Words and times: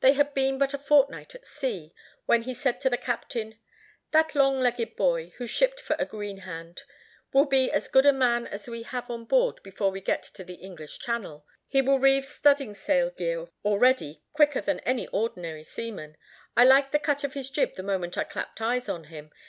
They 0.00 0.14
had 0.14 0.34
been 0.34 0.58
but 0.58 0.74
a 0.74 0.78
fortnight 0.78 1.32
at 1.36 1.46
sea, 1.46 1.94
when 2.26 2.42
he 2.42 2.54
said 2.54 2.80
to 2.80 2.90
the 2.90 2.96
captain, 2.96 3.60
"That 4.10 4.34
long 4.34 4.58
legged 4.58 4.96
boy, 4.96 5.28
who 5.36 5.46
shipped 5.46 5.80
for 5.80 5.94
a 5.96 6.04
green 6.04 6.38
hand, 6.38 6.82
will 7.32 7.44
be 7.44 7.70
as 7.70 7.86
good 7.86 8.04
a 8.04 8.12
man 8.12 8.48
as 8.48 8.66
we 8.66 8.82
have 8.82 9.08
on 9.08 9.26
board 9.26 9.62
before 9.62 9.92
we 9.92 10.00
get 10.00 10.26
into 10.26 10.42
the 10.42 10.54
English 10.54 10.98
Channel; 10.98 11.46
he 11.68 11.82
will 11.82 12.00
reeve 12.00 12.24
studding 12.24 12.74
sail 12.74 13.10
gear, 13.10 13.46
already, 13.64 14.20
quicker 14.32 14.60
than 14.60 14.80
any 14.80 15.06
ordinary 15.06 15.62
seaman. 15.62 16.16
I 16.56 16.64
liked 16.64 16.90
the 16.90 16.98
cut 16.98 17.22
of 17.22 17.34
his 17.34 17.48
jib 17.48 17.74
the 17.74 17.84
moment 17.84 18.18
I 18.18 18.24
clapped 18.24 18.60
eyes 18.60 18.88
on 18.88 19.04
him. 19.04 19.30